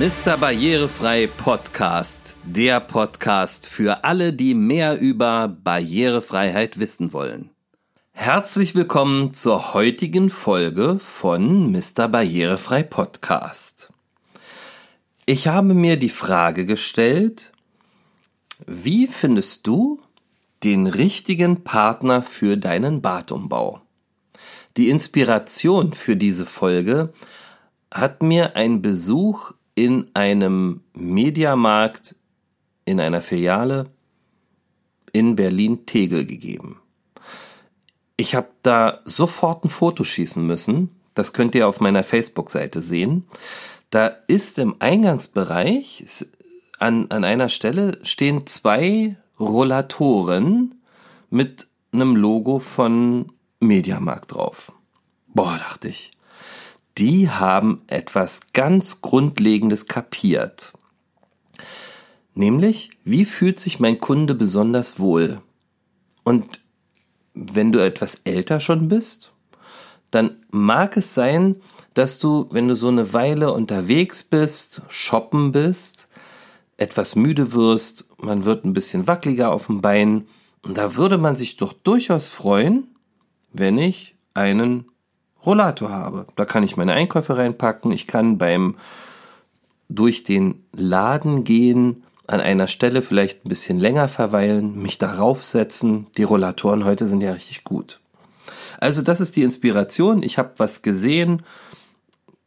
Mr. 0.00 0.38
Barrierefrei 0.38 1.26
Podcast, 1.26 2.34
der 2.42 2.80
Podcast 2.80 3.68
für 3.68 4.02
alle, 4.02 4.32
die 4.32 4.54
mehr 4.54 4.98
über 4.98 5.46
Barrierefreiheit 5.46 6.80
wissen 6.80 7.12
wollen. 7.12 7.50
Herzlich 8.12 8.74
willkommen 8.74 9.34
zur 9.34 9.74
heutigen 9.74 10.30
Folge 10.30 10.98
von 10.98 11.70
Mr. 11.70 12.08
Barrierefrei 12.08 12.82
Podcast. 12.82 13.92
Ich 15.26 15.48
habe 15.48 15.74
mir 15.74 15.98
die 15.98 16.08
Frage 16.08 16.64
gestellt, 16.64 17.52
wie 18.66 19.06
findest 19.06 19.66
du 19.66 20.00
den 20.64 20.86
richtigen 20.86 21.62
Partner 21.62 22.22
für 22.22 22.56
deinen 22.56 23.02
Badumbau? 23.02 23.82
Die 24.78 24.88
Inspiration 24.88 25.92
für 25.92 26.16
diese 26.16 26.46
Folge 26.46 27.12
hat 27.92 28.22
mir 28.22 28.56
ein 28.56 28.80
Besuch 28.80 29.52
in 29.74 30.10
einem 30.14 30.82
Mediamarkt 30.94 32.16
in 32.84 33.00
einer 33.00 33.20
Filiale 33.20 33.90
in 35.12 35.36
Berlin-Tegel 35.36 36.24
gegeben. 36.24 36.80
Ich 38.16 38.34
habe 38.34 38.48
da 38.62 39.00
sofort 39.04 39.64
ein 39.64 39.70
Foto 39.70 40.04
schießen 40.04 40.44
müssen. 40.46 40.90
Das 41.14 41.32
könnt 41.32 41.54
ihr 41.54 41.66
auf 41.66 41.80
meiner 41.80 42.02
Facebook-Seite 42.02 42.80
sehen. 42.80 43.26
Da 43.90 44.06
ist 44.06 44.58
im 44.58 44.76
Eingangsbereich 44.78 46.04
an, 46.78 47.10
an 47.10 47.24
einer 47.24 47.48
Stelle 47.48 47.98
stehen 48.02 48.46
zwei 48.46 49.16
Rollatoren 49.38 50.76
mit 51.30 51.66
einem 51.92 52.14
Logo 52.16 52.58
von 52.58 53.32
Mediamarkt 53.58 54.32
drauf. 54.32 54.72
Boah, 55.28 55.58
dachte 55.58 55.88
ich 55.88 56.12
die 56.98 57.30
haben 57.30 57.82
etwas 57.86 58.40
ganz 58.52 59.00
Grundlegendes 59.00 59.86
kapiert. 59.86 60.72
Nämlich, 62.34 62.90
wie 63.04 63.24
fühlt 63.24 63.60
sich 63.60 63.80
mein 63.80 64.00
Kunde 64.00 64.34
besonders 64.34 64.98
wohl? 64.98 65.40
Und 66.24 66.60
wenn 67.34 67.72
du 67.72 67.84
etwas 67.84 68.20
älter 68.24 68.60
schon 68.60 68.88
bist, 68.88 69.32
dann 70.10 70.36
mag 70.50 70.96
es 70.96 71.14
sein, 71.14 71.56
dass 71.94 72.18
du, 72.18 72.46
wenn 72.50 72.68
du 72.68 72.74
so 72.74 72.88
eine 72.88 73.12
Weile 73.12 73.52
unterwegs 73.52 74.22
bist, 74.22 74.82
shoppen 74.88 75.52
bist, 75.52 76.08
etwas 76.76 77.14
müde 77.14 77.52
wirst, 77.52 78.08
man 78.18 78.44
wird 78.44 78.64
ein 78.64 78.72
bisschen 78.72 79.06
wackeliger 79.06 79.52
auf 79.52 79.66
dem 79.66 79.80
Bein, 79.80 80.26
und 80.62 80.76
da 80.76 80.96
würde 80.96 81.16
man 81.16 81.36
sich 81.36 81.56
doch 81.56 81.72
durchaus 81.72 82.28
freuen, 82.28 82.88
wenn 83.52 83.78
ich 83.78 84.14
einen 84.34 84.89
Rollator 85.44 85.90
habe. 85.90 86.26
Da 86.36 86.44
kann 86.44 86.62
ich 86.62 86.76
meine 86.76 86.92
Einkäufe 86.92 87.36
reinpacken. 87.36 87.92
Ich 87.92 88.06
kann 88.06 88.38
beim 88.38 88.76
durch 89.88 90.22
den 90.22 90.64
Laden 90.72 91.44
gehen, 91.44 92.04
an 92.26 92.40
einer 92.40 92.68
Stelle 92.68 93.02
vielleicht 93.02 93.44
ein 93.44 93.48
bisschen 93.48 93.80
länger 93.80 94.06
verweilen, 94.06 94.80
mich 94.80 94.98
darauf 94.98 95.44
setzen. 95.44 96.06
Die 96.16 96.22
Rollatoren 96.22 96.84
heute 96.84 97.08
sind 97.08 97.22
ja 97.22 97.32
richtig 97.32 97.64
gut. 97.64 98.00
Also 98.78 99.02
das 99.02 99.20
ist 99.20 99.34
die 99.34 99.42
Inspiration. 99.42 100.22
Ich 100.22 100.38
habe 100.38 100.52
was 100.56 100.82
gesehen, 100.82 101.42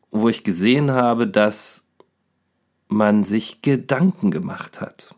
wo 0.09 0.29
ich 0.29 0.43
gesehen 0.43 0.91
habe, 0.91 1.27
dass 1.27 1.83
man 2.87 3.25
sich 3.25 3.61
Gedanken 3.61 4.31
gemacht 4.31 4.79
hat. 4.79 5.15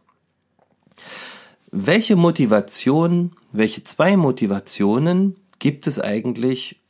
Welche 1.71 2.15
Motivation, 2.15 3.35
welche 3.51 3.83
zwei 3.83 4.17
Motivationen 4.17 5.35
gibt 5.59 5.87
es 5.87 5.99
eigentlich, 5.99 6.81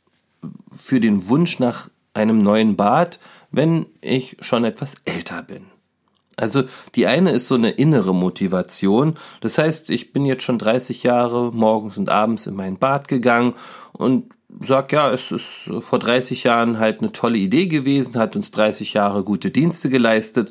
für 0.74 1.00
den 1.00 1.28
Wunsch 1.28 1.58
nach 1.58 1.90
einem 2.14 2.38
neuen 2.38 2.76
Bad, 2.76 3.18
wenn 3.50 3.86
ich 4.00 4.36
schon 4.40 4.64
etwas 4.64 4.94
älter 5.04 5.42
bin. 5.42 5.66
Also 6.36 6.64
die 6.94 7.06
eine 7.06 7.30
ist 7.30 7.46
so 7.46 7.54
eine 7.54 7.70
innere 7.70 8.14
Motivation. 8.14 9.14
Das 9.40 9.56
heißt, 9.56 9.88
ich 9.90 10.12
bin 10.12 10.26
jetzt 10.26 10.42
schon 10.42 10.58
30 10.58 11.02
Jahre 11.02 11.50
morgens 11.52 11.96
und 11.96 12.10
abends 12.10 12.46
in 12.46 12.54
mein 12.54 12.78
Bad 12.78 13.08
gegangen 13.08 13.54
und 13.92 14.34
sag 14.60 14.92
ja, 14.92 15.10
es 15.10 15.32
ist 15.32 15.70
vor 15.80 15.98
30 15.98 16.44
Jahren 16.44 16.78
halt 16.78 17.00
eine 17.00 17.12
tolle 17.12 17.38
Idee 17.38 17.66
gewesen, 17.66 18.18
hat 18.18 18.36
uns 18.36 18.50
30 18.50 18.92
Jahre 18.92 19.24
gute 19.24 19.50
Dienste 19.50 19.88
geleistet 19.90 20.50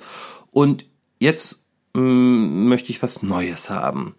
und 0.51 0.85
jetzt 1.19 1.63
mh, 1.94 2.01
mm, 2.01 2.67
möchte 2.67 2.89
ich 2.89 3.03
was 3.03 3.23
Neues 3.23 3.69
haben. 3.69 4.16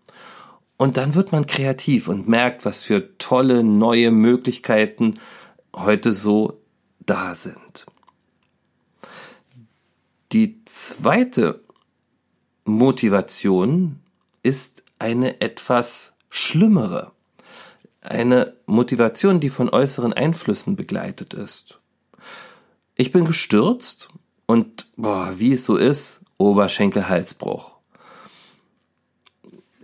Und 0.79 0.99
dann 0.99 1.15
wird 1.15 1.33
man 1.33 1.47
kreativ 1.47 2.09
und 2.09 2.29
merkt, 2.29 2.65
was 2.65 2.83
für 2.83 3.17
tolle 3.19 3.65
neue 3.65 4.11
Möglichkeiten 4.11 5.19
heute 5.77 6.15
so 6.15 6.61
da 7.01 7.35
sind. 7.35 7.87
Die 10.33 10.65
zweite 10.65 11.61
Motivation 12.65 14.01
ist 14.43 14.83
eine 14.99 15.41
etwas 15.41 16.15
schlimmere. 16.29 17.13
Eine 18.01 18.55
Motivation, 18.67 19.41
die 19.41 19.51
von 19.51 19.69
äußeren 19.69 20.13
Einflüssen 20.13 20.77
begleitet 20.77 21.35
ist. 21.35 21.79
Ich 22.97 23.13
bin 23.13 23.25
gestürzt 23.25 24.09
und, 24.47 24.89
boah, 24.97 25.35
wie 25.37 25.53
es 25.53 25.65
so 25.65 25.77
ist, 25.77 26.23
Oberschenkelhalsbruch. 26.39 27.77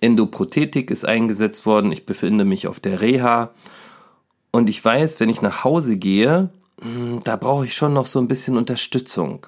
Endoprothetik 0.00 0.91
ist 0.91 1.04
eingesetzt 1.04 1.64
worden. 1.66 1.92
Ich 1.92 2.06
befinde 2.06 2.44
mich 2.44 2.66
auf 2.66 2.81
der 2.81 3.00
Reha 3.00 3.54
und 4.52 4.68
ich 4.68 4.84
weiß, 4.84 5.18
wenn 5.18 5.30
ich 5.30 5.42
nach 5.42 5.64
Hause 5.64 5.96
gehe, 5.96 6.50
hm, 6.80 7.20
da 7.24 7.36
brauche 7.36 7.64
ich 7.64 7.74
schon 7.74 7.94
noch 7.94 8.06
so 8.06 8.20
ein 8.20 8.28
bisschen 8.28 8.56
Unterstützung. 8.56 9.46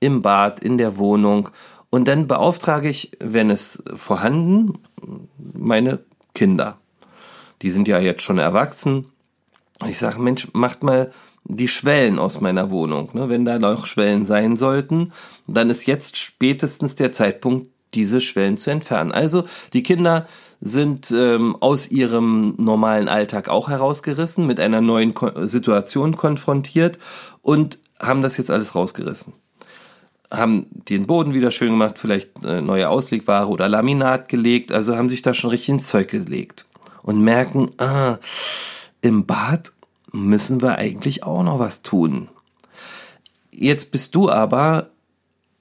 Im 0.00 0.22
Bad, 0.22 0.60
in 0.60 0.78
der 0.78 0.98
Wohnung. 0.98 1.48
Und 1.90 2.08
dann 2.08 2.26
beauftrage 2.26 2.88
ich, 2.88 3.12
wenn 3.20 3.50
es 3.50 3.82
vorhanden, 3.94 4.78
meine 5.54 6.00
Kinder. 6.34 6.78
Die 7.62 7.70
sind 7.70 7.88
ja 7.88 7.98
jetzt 7.98 8.22
schon 8.22 8.38
erwachsen. 8.38 9.06
Ich 9.86 9.98
sage, 9.98 10.20
Mensch, 10.20 10.48
macht 10.52 10.82
mal 10.82 11.12
die 11.44 11.68
Schwellen 11.68 12.18
aus 12.18 12.40
meiner 12.40 12.70
Wohnung. 12.70 13.10
Ne? 13.12 13.28
Wenn 13.28 13.44
da 13.44 13.58
noch 13.58 13.86
Schwellen 13.86 14.26
sein 14.26 14.56
sollten, 14.56 15.12
dann 15.46 15.70
ist 15.70 15.86
jetzt 15.86 16.16
spätestens 16.16 16.94
der 16.94 17.12
Zeitpunkt, 17.12 17.68
diese 17.94 18.20
Schwellen 18.20 18.56
zu 18.56 18.70
entfernen. 18.70 19.12
Also 19.12 19.44
die 19.72 19.82
Kinder 19.82 20.26
sind 20.64 21.10
ähm, 21.10 21.56
aus 21.60 21.90
ihrem 21.90 22.54
normalen 22.56 23.08
Alltag 23.08 23.50
auch 23.50 23.68
herausgerissen, 23.68 24.46
mit 24.46 24.58
einer 24.58 24.80
neuen 24.80 25.12
Ko 25.12 25.46
Situation 25.46 26.16
konfrontiert 26.16 26.98
und 27.42 27.78
haben 28.00 28.22
das 28.22 28.38
jetzt 28.38 28.50
alles 28.50 28.74
rausgerissen. 28.74 29.34
Haben 30.30 30.66
den 30.70 31.06
Boden 31.06 31.34
wieder 31.34 31.50
schön 31.50 31.68
gemacht, 31.68 31.98
vielleicht 31.98 32.42
äh, 32.44 32.62
neue 32.62 32.88
Auslegware 32.88 33.48
oder 33.48 33.68
Laminat 33.68 34.30
gelegt, 34.30 34.72
also 34.72 34.96
haben 34.96 35.10
sich 35.10 35.20
da 35.20 35.34
schon 35.34 35.50
richtig 35.50 35.68
ins 35.68 35.88
Zeug 35.88 36.08
gelegt 36.08 36.64
und 37.02 37.20
merken, 37.20 37.68
ah, 37.76 38.16
im 39.02 39.26
Bad 39.26 39.70
müssen 40.12 40.62
wir 40.62 40.78
eigentlich 40.78 41.24
auch 41.24 41.42
noch 41.42 41.58
was 41.58 41.82
tun. 41.82 42.28
Jetzt 43.52 43.92
bist 43.92 44.14
du 44.14 44.30
aber 44.30 44.88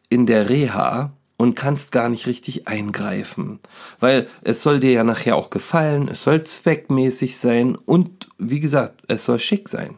in 0.08 0.26
der 0.28 0.48
Reha 0.48 1.12
und 1.44 1.56
kannst 1.56 1.92
gar 1.92 2.08
nicht 2.08 2.26
richtig 2.26 2.70
eingreifen. 2.70 3.60
Weil 4.00 4.30
es 4.44 4.64
soll 4.64 4.80
dir 4.80 4.94
ja 4.94 5.04
nachher 5.04 5.36
auch 5.36 5.50
gefallen, 5.50 6.08
es 6.08 6.24
soll 6.24 6.42
zweckmäßig 6.42 7.38
sein 7.38 7.76
und 7.76 8.30
wie 8.38 8.62
gesagt, 8.62 9.02
es 9.10 9.26
soll 9.26 9.40
schick 9.40 9.68
sein. 9.68 9.98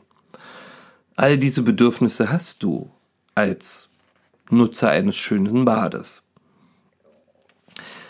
All 1.15 1.37
diese 1.37 1.61
Bedürfnisse 1.61 2.31
hast 2.31 2.63
du 2.63 2.89
als 3.35 3.89
Nutzer 4.49 4.89
eines 4.89 5.17
schönen 5.17 5.65
Bades. 5.65 6.23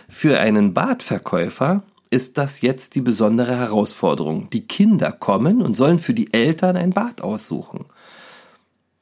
Für 0.07 0.39
einen 0.39 0.73
Badverkäufer 0.73 1.83
ist 2.09 2.37
das 2.37 2.61
jetzt 2.61 2.95
die 2.95 3.01
besondere 3.01 3.57
Herausforderung. 3.57 4.49
Die 4.49 4.65
Kinder 4.65 5.11
kommen 5.11 5.61
und 5.61 5.73
sollen 5.73 5.99
für 5.99 6.13
die 6.13 6.33
Eltern 6.33 6.77
ein 6.77 6.91
Bad 6.91 7.19
aussuchen. 7.19 7.83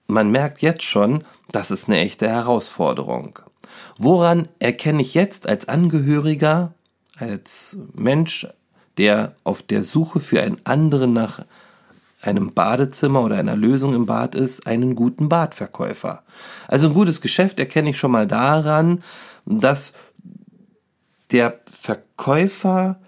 Man 0.07 0.31
merkt 0.31 0.63
jetzt 0.63 0.83
schon, 0.83 1.23
das 1.51 1.69
ist 1.69 1.87
eine 1.87 1.99
echte 1.99 2.27
Herausforderung. 2.27 3.37
Woran 3.97 4.47
erkenne 4.59 5.01
ich 5.01 5.13
jetzt 5.13 5.47
als 5.47 5.67
Angehöriger, 5.67 6.73
als 7.17 7.77
Mensch, 7.93 8.47
der 8.97 9.35
auf 9.43 9.63
der 9.63 9.83
Suche 9.83 10.19
für 10.19 10.41
einen 10.41 10.61
anderen 10.65 11.13
nach 11.13 11.45
einem 12.21 12.53
Badezimmer 12.53 13.21
oder 13.21 13.37
einer 13.37 13.55
Lösung 13.55 13.93
im 13.93 14.05
Bad 14.05 14.33
ist, 14.35 14.65
einen 14.65 14.95
guten 14.95 15.29
Badverkäufer. 15.29 16.23
Also 16.67 16.87
ein 16.87 16.93
gutes 16.93 17.21
Geschäft 17.21 17.59
erkenne 17.59 17.89
ich 17.89 17.97
schon 17.97 18.11
mal 18.11 18.27
daran, 18.27 19.03
dass 19.45 19.93
der 21.31 21.59
Verkäufer 21.69 22.99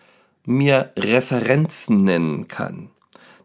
mir 0.45 0.91
Referenzen 0.97 2.03
nennen 2.03 2.47
kann. 2.47 2.89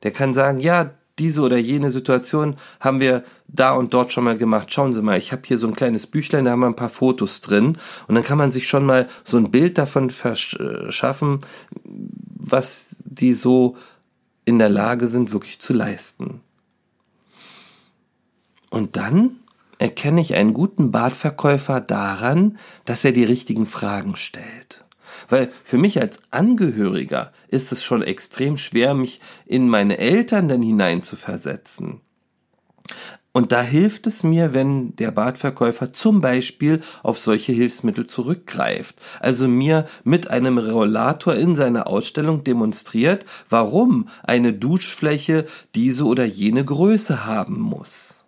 Der 0.02 0.10
kann 0.10 0.34
sagen, 0.34 0.58
ja, 0.60 0.90
diese 1.20 1.42
oder 1.42 1.58
jene 1.58 1.90
Situation 1.90 2.56
haben 2.80 2.98
wir 2.98 3.24
da 3.46 3.72
und 3.72 3.92
dort 3.94 4.10
schon 4.10 4.24
mal 4.24 4.36
gemacht. 4.36 4.72
Schauen 4.72 4.92
Sie 4.92 5.02
mal, 5.02 5.18
ich 5.18 5.32
habe 5.32 5.42
hier 5.44 5.58
so 5.58 5.68
ein 5.68 5.76
kleines 5.76 6.06
Büchlein, 6.06 6.46
da 6.46 6.52
haben 6.52 6.60
wir 6.60 6.66
ein 6.66 6.76
paar 6.76 6.88
Fotos 6.88 7.42
drin 7.42 7.76
und 8.08 8.14
dann 8.14 8.24
kann 8.24 8.38
man 8.38 8.50
sich 8.50 8.66
schon 8.66 8.86
mal 8.86 9.06
so 9.22 9.36
ein 9.36 9.50
Bild 9.50 9.76
davon 9.78 10.10
verschaffen, 10.10 11.40
was 11.84 13.04
die 13.04 13.34
so 13.34 13.76
in 14.46 14.58
der 14.58 14.70
Lage 14.70 15.06
sind, 15.06 15.32
wirklich 15.32 15.60
zu 15.60 15.74
leisten. 15.74 16.40
Und 18.70 18.96
dann 18.96 19.36
erkenne 19.78 20.20
ich 20.20 20.34
einen 20.34 20.54
guten 20.54 20.90
Badverkäufer 20.90 21.80
daran, 21.80 22.58
dass 22.86 23.04
er 23.04 23.12
die 23.12 23.24
richtigen 23.24 23.66
Fragen 23.66 24.16
stellt. 24.16 24.84
Weil 25.30 25.50
für 25.64 25.78
mich 25.78 26.00
als 26.00 26.20
Angehöriger 26.30 27.32
ist 27.48 27.72
es 27.72 27.82
schon 27.82 28.02
extrem 28.02 28.58
schwer, 28.58 28.94
mich 28.94 29.20
in 29.46 29.68
meine 29.68 29.98
Eltern 29.98 30.48
dann 30.48 30.60
hineinzuversetzen. 30.60 32.02
Und 33.32 33.52
da 33.52 33.62
hilft 33.62 34.08
es 34.08 34.24
mir, 34.24 34.54
wenn 34.54 34.96
der 34.96 35.12
Badverkäufer 35.12 35.92
zum 35.92 36.20
Beispiel 36.20 36.80
auf 37.04 37.16
solche 37.18 37.52
Hilfsmittel 37.52 38.08
zurückgreift. 38.08 39.00
Also 39.20 39.46
mir 39.46 39.86
mit 40.02 40.30
einem 40.30 40.58
Rollator 40.58 41.36
in 41.36 41.54
seiner 41.54 41.86
Ausstellung 41.86 42.42
demonstriert, 42.42 43.24
warum 43.48 44.08
eine 44.24 44.52
Duschfläche 44.52 45.46
diese 45.76 46.06
oder 46.06 46.24
jene 46.24 46.64
Größe 46.64 47.24
haben 47.24 47.60
muss. 47.60 48.24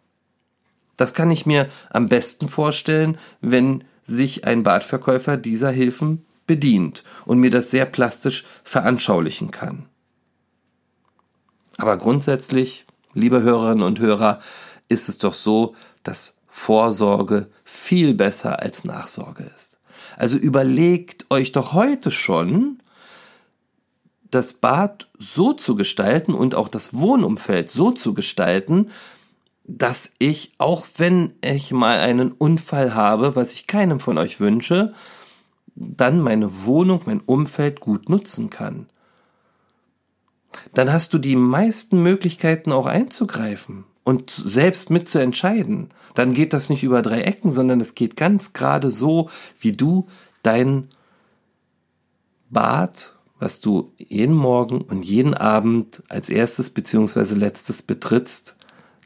Das 0.96 1.14
kann 1.14 1.32
ich 1.32 1.46
mir 1.46 1.68
am 1.90 2.08
besten 2.08 2.48
vorstellen, 2.48 3.18
wenn 3.40 3.82
sich 4.04 4.44
ein 4.44 4.62
Badverkäufer 4.62 5.36
dieser 5.36 5.72
Hilfen 5.72 6.24
bedient 6.46 7.04
und 7.24 7.38
mir 7.38 7.50
das 7.50 7.70
sehr 7.70 7.86
plastisch 7.86 8.44
veranschaulichen 8.64 9.50
kann. 9.50 9.86
Aber 11.78 11.96
grundsätzlich, 11.96 12.86
liebe 13.14 13.42
Hörerinnen 13.42 13.82
und 13.82 13.98
Hörer, 13.98 14.40
ist 14.88 15.08
es 15.08 15.18
doch 15.18 15.34
so, 15.34 15.74
dass 16.02 16.38
Vorsorge 16.48 17.48
viel 17.64 18.14
besser 18.14 18.60
als 18.60 18.84
Nachsorge 18.84 19.50
ist. 19.54 19.80
Also 20.16 20.36
überlegt 20.36 21.26
euch 21.30 21.52
doch 21.52 21.72
heute 21.72 22.10
schon, 22.10 22.82
das 24.30 24.54
Bad 24.54 25.08
so 25.18 25.52
zu 25.52 25.74
gestalten 25.74 26.34
und 26.34 26.54
auch 26.54 26.68
das 26.68 26.94
Wohnumfeld 26.94 27.70
so 27.70 27.90
zu 27.90 28.14
gestalten, 28.14 28.90
dass 29.64 30.12
ich, 30.18 30.52
auch 30.58 30.86
wenn 30.96 31.34
ich 31.42 31.70
mal 31.72 31.98
einen 31.98 32.32
Unfall 32.32 32.94
habe, 32.94 33.36
was 33.36 33.52
ich 33.52 33.66
keinem 33.66 34.00
von 34.00 34.18
euch 34.18 34.40
wünsche, 34.40 34.92
dann 35.74 36.20
meine 36.20 36.64
Wohnung, 36.64 37.02
mein 37.06 37.20
Umfeld 37.20 37.80
gut 37.80 38.08
nutzen 38.08 38.50
kann. 38.50 38.86
Dann 40.74 40.92
hast 40.92 41.14
du 41.14 41.18
die 41.18 41.36
meisten 41.36 42.02
Möglichkeiten 42.02 42.72
auch 42.72 42.86
einzugreifen 42.86 43.84
und 44.04 44.30
selbst 44.30 44.90
mitzuentscheiden. 44.90 45.88
Dann 46.14 46.34
geht 46.34 46.52
das 46.52 46.68
nicht 46.68 46.82
über 46.82 47.02
drei 47.02 47.22
Ecken, 47.22 47.50
sondern 47.50 47.80
es 47.80 47.94
geht 47.94 48.16
ganz 48.16 48.52
gerade 48.52 48.90
so, 48.90 49.30
wie 49.58 49.72
du 49.72 50.06
dein 50.42 50.88
Bad, 52.50 53.16
was 53.38 53.60
du 53.60 53.92
jeden 53.96 54.34
Morgen 54.34 54.82
und 54.82 55.04
jeden 55.04 55.34
Abend 55.34 56.02
als 56.08 56.28
erstes 56.28 56.70
beziehungsweise 56.70 57.34
letztes 57.34 57.82
betrittst, 57.82 58.56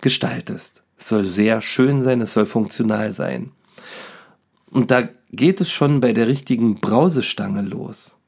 gestaltest. 0.00 0.82
Es 0.98 1.08
soll 1.08 1.24
sehr 1.24 1.60
schön 1.62 2.00
sein, 2.00 2.20
es 2.20 2.32
soll 2.32 2.46
funktional 2.46 3.12
sein. 3.12 3.52
Und 4.76 4.90
da 4.90 5.08
geht 5.30 5.62
es 5.62 5.70
schon 5.70 6.00
bei 6.00 6.12
der 6.12 6.28
richtigen 6.28 6.74
Brausestange 6.74 7.62
los. 7.62 8.18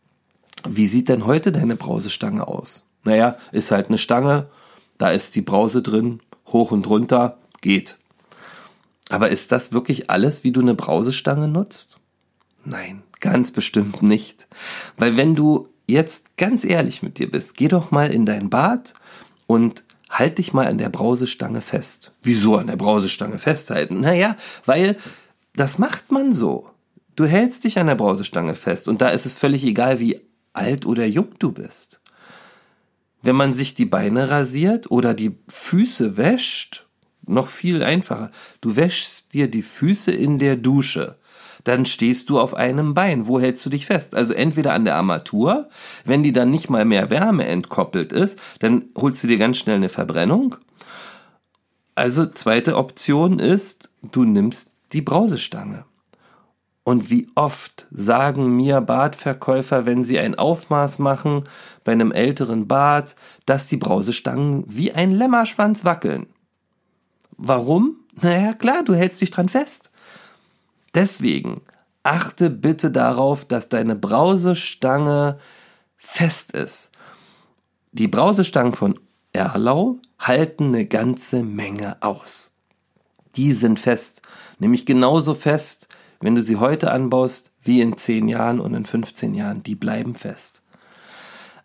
Wie 0.66 0.86
sieht 0.86 1.10
denn 1.10 1.26
heute 1.26 1.52
deine 1.52 1.76
Brausestange 1.76 2.48
aus? 2.48 2.84
Naja, 3.04 3.36
ist 3.52 3.70
halt 3.70 3.88
eine 3.88 3.98
Stange, 3.98 4.48
da 4.96 5.10
ist 5.10 5.34
die 5.34 5.42
Brause 5.42 5.82
drin, 5.82 6.20
hoch 6.46 6.70
und 6.70 6.88
runter, 6.88 7.36
geht. 7.60 7.98
Aber 9.10 9.28
ist 9.28 9.52
das 9.52 9.74
wirklich 9.74 10.08
alles, 10.08 10.42
wie 10.42 10.50
du 10.50 10.62
eine 10.62 10.74
Brausestange 10.74 11.48
nutzt? 11.48 12.00
Nein, 12.64 13.02
ganz 13.20 13.50
bestimmt 13.50 14.00
nicht. 14.02 14.48
Weil 14.96 15.18
wenn 15.18 15.34
du 15.34 15.68
jetzt 15.86 16.38
ganz 16.38 16.64
ehrlich 16.64 17.02
mit 17.02 17.18
dir 17.18 17.30
bist, 17.30 17.58
geh 17.58 17.68
doch 17.68 17.90
mal 17.90 18.10
in 18.10 18.24
dein 18.24 18.48
Bad 18.48 18.94
und 19.46 19.84
halt 20.08 20.38
dich 20.38 20.54
mal 20.54 20.66
an 20.66 20.78
der 20.78 20.88
Brausestange 20.88 21.60
fest. 21.60 22.12
Wieso 22.22 22.56
an 22.56 22.68
der 22.68 22.76
Brausestange 22.76 23.38
festhalten? 23.38 24.00
Naja, 24.00 24.34
weil 24.64 24.96
das 25.58 25.78
macht 25.78 26.12
man 26.12 26.32
so. 26.32 26.70
Du 27.16 27.26
hältst 27.26 27.64
dich 27.64 27.78
an 27.78 27.88
der 27.88 27.96
Brausestange 27.96 28.54
fest 28.54 28.86
und 28.86 29.02
da 29.02 29.08
ist 29.08 29.26
es 29.26 29.34
völlig 29.34 29.64
egal, 29.64 29.98
wie 29.98 30.20
alt 30.52 30.86
oder 30.86 31.04
jung 31.04 31.28
du 31.38 31.52
bist. 31.52 32.00
Wenn 33.22 33.34
man 33.34 33.54
sich 33.54 33.74
die 33.74 33.84
Beine 33.84 34.30
rasiert 34.30 34.90
oder 34.90 35.14
die 35.14 35.36
Füße 35.48 36.16
wäscht, 36.16 36.86
noch 37.26 37.48
viel 37.48 37.82
einfacher. 37.82 38.30
Du 38.60 38.76
wäschst 38.76 39.34
dir 39.34 39.50
die 39.50 39.62
Füße 39.62 40.12
in 40.12 40.38
der 40.38 40.56
Dusche. 40.56 41.18
Dann 41.64 41.84
stehst 41.84 42.30
du 42.30 42.38
auf 42.38 42.54
einem 42.54 42.94
Bein. 42.94 43.26
Wo 43.26 43.40
hältst 43.40 43.66
du 43.66 43.70
dich 43.70 43.86
fest? 43.86 44.14
Also 44.14 44.32
entweder 44.32 44.72
an 44.72 44.84
der 44.84 44.94
Armatur, 44.94 45.68
wenn 46.04 46.22
die 46.22 46.32
dann 46.32 46.50
nicht 46.50 46.70
mal 46.70 46.84
mehr 46.84 47.10
Wärme 47.10 47.46
entkoppelt 47.46 48.12
ist, 48.12 48.38
dann 48.60 48.84
holst 48.96 49.22
du 49.24 49.26
dir 49.26 49.38
ganz 49.38 49.58
schnell 49.58 49.76
eine 49.76 49.88
Verbrennung. 49.88 50.56
Also 51.96 52.26
zweite 52.26 52.76
Option 52.76 53.40
ist, 53.40 53.90
du 54.02 54.24
nimmst 54.24 54.70
die 54.92 55.02
Brausestange. 55.02 55.84
Und 56.84 57.10
wie 57.10 57.26
oft 57.34 57.86
sagen 57.90 58.56
mir 58.56 58.80
Badverkäufer, 58.80 59.84
wenn 59.84 60.04
sie 60.04 60.18
ein 60.18 60.36
Aufmaß 60.36 60.98
machen 60.98 61.44
bei 61.84 61.92
einem 61.92 62.12
älteren 62.12 62.66
Bad, 62.66 63.14
dass 63.44 63.66
die 63.66 63.76
Brausestangen 63.76 64.64
wie 64.66 64.92
ein 64.92 65.10
Lämmerschwanz 65.10 65.84
wackeln. 65.84 66.26
Warum? 67.36 67.96
Naja, 68.20 68.54
klar, 68.54 68.82
du 68.84 68.94
hältst 68.94 69.20
dich 69.20 69.30
dran 69.30 69.50
fest. 69.50 69.90
Deswegen 70.94 71.60
achte 72.02 72.48
bitte 72.48 72.90
darauf, 72.90 73.44
dass 73.44 73.68
deine 73.68 73.94
Brausestange 73.94 75.36
fest 75.98 76.52
ist. 76.52 76.90
Die 77.92 78.08
Brausestangen 78.08 78.72
von 78.72 78.98
Erlau 79.32 79.96
halten 80.18 80.68
eine 80.68 80.86
ganze 80.86 81.42
Menge 81.42 81.98
aus. 82.00 82.52
Die 83.36 83.52
sind 83.52 83.78
fest, 83.78 84.22
nämlich 84.58 84.86
genauso 84.86 85.34
fest 85.34 85.88
wenn 86.20 86.34
du 86.34 86.42
sie 86.42 86.56
heute 86.56 86.90
anbaust, 86.90 87.52
wie 87.62 87.80
in 87.80 87.96
10 87.96 88.28
Jahren 88.28 88.60
und 88.60 88.74
in 88.74 88.84
15 88.84 89.34
Jahren, 89.34 89.62
die 89.62 89.74
bleiben 89.74 90.14
fest. 90.14 90.62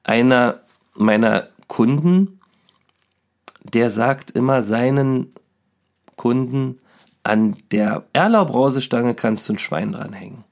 Einer 0.03 0.61
meiner 0.95 1.49
Kunden, 1.67 2.39
der 3.63 3.89
sagt 3.89 4.31
immer 4.31 4.61
seinen 4.61 5.33
Kunden, 6.17 6.77
an 7.23 7.55
der 7.71 8.05
Erlaubbrausestange 8.13 9.15
kannst 9.15 9.47
du 9.47 9.53
ein 9.53 9.57
Schwein 9.57 9.93
dranhängen. 9.93 10.43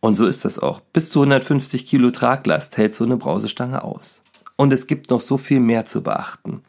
Und 0.00 0.14
so 0.14 0.26
ist 0.26 0.44
das 0.44 0.58
auch. 0.58 0.80
Bis 0.80 1.10
zu 1.10 1.20
150 1.20 1.86
Kilo 1.86 2.10
Traglast 2.10 2.76
hält 2.76 2.94
so 2.94 3.04
eine 3.04 3.16
Brausestange 3.16 3.82
aus. 3.82 4.22
Und 4.56 4.72
es 4.72 4.86
gibt 4.86 5.10
noch 5.10 5.20
so 5.20 5.38
viel 5.38 5.60
mehr 5.60 5.86
zu 5.86 6.02
beachten. 6.02 6.62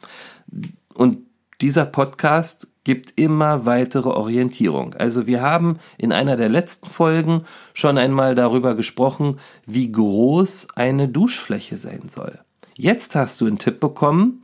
Und 0.95 1.28
dieser 1.61 1.85
Podcast 1.85 2.67
gibt 2.83 3.19
immer 3.19 3.65
weitere 3.65 4.09
Orientierung. 4.09 4.93
Also 4.95 5.27
wir 5.27 5.41
haben 5.41 5.77
in 5.97 6.11
einer 6.11 6.37
der 6.37 6.49
letzten 6.49 6.87
Folgen 6.87 7.43
schon 7.73 7.97
einmal 7.97 8.33
darüber 8.35 8.75
gesprochen, 8.75 9.39
wie 9.65 9.91
groß 9.91 10.69
eine 10.75 11.07
Duschfläche 11.07 11.77
sein 11.77 12.03
soll. 12.07 12.39
Jetzt 12.75 13.15
hast 13.15 13.41
du 13.41 13.45
einen 13.45 13.57
Tipp 13.57 13.79
bekommen, 13.79 14.41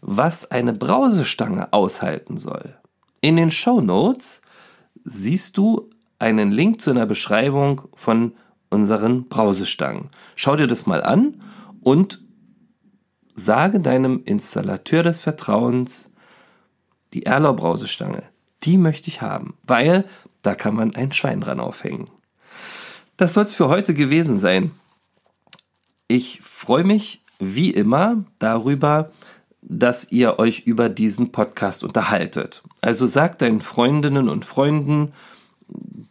was 0.00 0.50
eine 0.50 0.72
Brausestange 0.72 1.72
aushalten 1.72 2.36
soll. 2.38 2.76
In 3.20 3.36
den 3.36 3.50
Show 3.50 3.80
Notes 3.80 4.42
siehst 5.04 5.56
du 5.56 5.90
einen 6.18 6.50
Link 6.50 6.80
zu 6.80 6.90
einer 6.90 7.06
Beschreibung 7.06 7.82
von 7.94 8.32
unseren 8.70 9.28
Brausestangen. 9.28 10.08
Schau 10.34 10.56
dir 10.56 10.66
das 10.66 10.86
mal 10.86 11.02
an 11.02 11.42
und 11.82 12.22
sage 13.34 13.80
deinem 13.80 14.22
Installateur 14.24 15.02
des 15.02 15.20
Vertrauens, 15.20 16.13
die 17.14 17.26
Erlau 17.26 17.54
Brausestange, 17.54 18.24
die 18.64 18.76
möchte 18.76 19.08
ich 19.08 19.22
haben, 19.22 19.56
weil 19.66 20.04
da 20.42 20.54
kann 20.54 20.74
man 20.74 20.94
ein 20.94 21.12
Schwein 21.12 21.40
dran 21.40 21.60
aufhängen. 21.60 22.08
Das 23.16 23.34
soll 23.34 23.44
es 23.44 23.54
für 23.54 23.68
heute 23.68 23.94
gewesen 23.94 24.38
sein. 24.38 24.72
Ich 26.08 26.40
freue 26.42 26.84
mich 26.84 27.22
wie 27.38 27.70
immer 27.70 28.24
darüber, 28.38 29.10
dass 29.62 30.10
ihr 30.10 30.38
euch 30.38 30.60
über 30.60 30.88
diesen 30.88 31.32
Podcast 31.32 31.84
unterhaltet. 31.84 32.62
Also 32.80 33.06
sagt 33.06 33.42
deinen 33.42 33.60
Freundinnen 33.60 34.28
und 34.28 34.44
Freunden, 34.44 35.12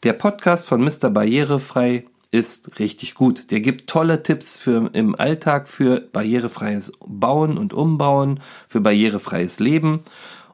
der 0.03 0.13
Podcast 0.13 0.65
von 0.65 0.83
Mr. 0.83 1.10
Barrierefrei 1.10 2.05
ist 2.31 2.79
richtig 2.79 3.13
gut. 3.13 3.51
Der 3.51 3.62
gibt 3.62 3.88
tolle 3.88 4.24
Tipps 4.24 4.57
für 4.57 4.89
im 4.93 5.13
Alltag 5.15 5.67
für 5.67 6.00
barrierefreies 6.00 6.91
Bauen 7.05 7.60
und 7.60 7.74
Umbauen, 7.74 8.39
für 8.67 8.81
barrierefreies 8.81 9.60
Leben 9.60 10.03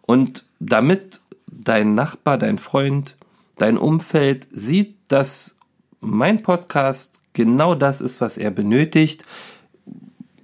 und 0.09 0.45
damit 0.59 1.21
dein 1.45 1.93
Nachbar, 1.93 2.39
dein 2.39 2.57
Freund, 2.57 3.15
dein 3.59 3.77
Umfeld 3.77 4.47
sieht, 4.51 4.95
dass 5.07 5.55
mein 5.99 6.41
Podcast 6.41 7.21
genau 7.33 7.75
das 7.75 8.01
ist, 8.01 8.19
was 8.19 8.35
er 8.35 8.49
benötigt, 8.49 9.23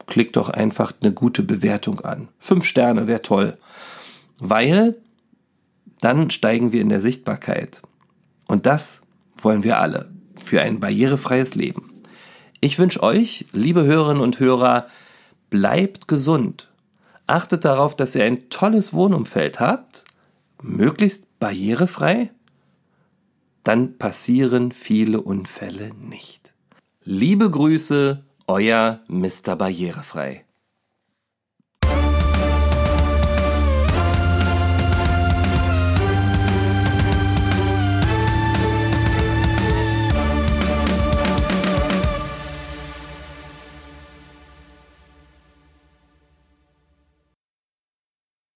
klick 0.05 0.33
doch 0.33 0.49
einfach 0.49 0.93
eine 1.01 1.13
gute 1.13 1.41
Bewertung 1.41 2.01
an. 2.01 2.27
Fünf 2.37 2.65
Sterne 2.65 3.07
wäre 3.07 3.23
toll. 3.23 3.57
Weil 4.37 4.97
dann 5.99 6.29
steigen 6.29 6.71
wir 6.71 6.81
in 6.81 6.89
der 6.89 7.01
Sichtbarkeit. 7.01 7.81
Und 8.45 8.67
das 8.67 9.01
wollen 9.41 9.63
wir 9.63 9.79
alle 9.79 10.11
für 10.35 10.61
ein 10.61 10.79
barrierefreies 10.79 11.55
Leben. 11.55 12.03
Ich 12.61 12.77
wünsche 12.77 13.01
euch, 13.01 13.47
liebe 13.51 13.83
Hörerinnen 13.83 14.21
und 14.21 14.39
Hörer, 14.39 14.85
bleibt 15.49 16.07
gesund 16.07 16.67
Achtet 17.27 17.65
darauf, 17.65 17.95
dass 17.95 18.15
ihr 18.15 18.23
ein 18.23 18.49
tolles 18.49 18.93
Wohnumfeld 18.93 19.59
habt 19.59 20.05
möglichst 20.65 21.39
barrierefrei, 21.39 22.31
dann 23.63 23.97
passieren 23.97 24.71
viele 24.71 25.21
Unfälle 25.21 25.93
nicht. 25.95 26.53
Liebe 27.03 27.49
Grüße, 27.49 28.23
euer 28.47 29.01
Mr. 29.07 29.55
Barrierefrei. 29.55 30.45